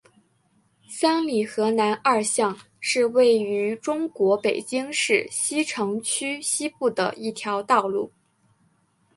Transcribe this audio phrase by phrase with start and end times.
[0.89, 8.11] 三里河南二巷是位于中国北京市西城区西部的一条道路。